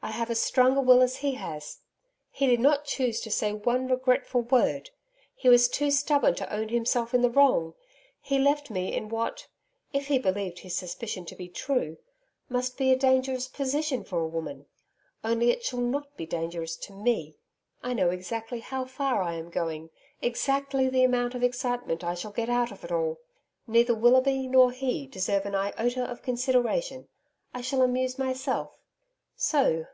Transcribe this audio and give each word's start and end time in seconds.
I 0.00 0.12
have 0.12 0.30
as 0.30 0.40
strong 0.40 0.76
a 0.76 0.80
will 0.80 1.02
as 1.02 1.16
he 1.16 1.34
has. 1.34 1.80
He 2.30 2.46
did 2.46 2.60
not 2.60 2.84
choose 2.84 3.20
to 3.22 3.32
say 3.32 3.52
one 3.52 3.88
regretful 3.88 4.42
word. 4.42 4.90
He 5.34 5.48
was 5.48 5.68
too 5.68 5.90
stubborn 5.90 6.36
to 6.36 6.50
own 6.54 6.68
himself 6.68 7.14
in 7.14 7.20
the 7.20 7.28
wrong. 7.28 7.74
He 8.22 8.38
left 8.38 8.70
me 8.70 8.94
in 8.94 9.08
what 9.08 9.48
if 9.92 10.06
he 10.06 10.20
believed 10.20 10.60
his 10.60 10.76
suspicion 10.76 11.24
to 11.26 11.34
be 11.34 11.48
true 11.48 11.98
must 12.48 12.78
be 12.78 12.92
a 12.92 12.96
dangerous 12.96 13.48
position 13.48 14.04
for 14.04 14.20
a 14.20 14.28
woman 14.28 14.66
only 15.24 15.50
it 15.50 15.64
shall 15.64 15.80
not 15.80 16.16
be 16.16 16.26
dangerous 16.26 16.76
to 16.76 16.92
ME. 16.92 17.34
I 17.82 17.92
know 17.92 18.10
exactly 18.10 18.60
how 18.60 18.84
far 18.84 19.20
I 19.20 19.34
am 19.34 19.50
going 19.50 19.90
exactly 20.22 20.88
the 20.88 21.02
amount 21.02 21.34
of 21.34 21.42
excitement 21.42 22.04
I 22.04 22.14
shall 22.14 22.30
get 22.32 22.48
out 22.48 22.70
of 22.70 22.84
it 22.84 22.92
all. 22.92 23.18
Neither 23.66 23.96
Willoughby 23.96 24.46
nor 24.46 24.70
he 24.70 25.08
deserve 25.08 25.44
an 25.44 25.56
iota 25.56 26.04
of 26.08 26.22
consideration. 26.22 27.08
I 27.52 27.62
shall 27.62 27.82
amuse 27.82 28.16
myself. 28.16 28.76
So! 29.40 29.84